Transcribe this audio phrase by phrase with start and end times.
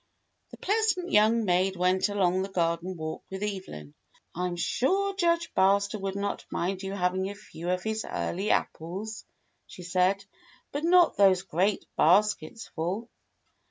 [0.49, 3.93] The pleasant young maid went along the garden walk with Evelyn.
[4.33, 8.49] "I'm sure Judge Baxter would not mind your hav ing a few of his early
[8.49, 9.25] apples,"
[9.67, 10.25] she said,
[10.71, 13.09] "but not those great baskets full."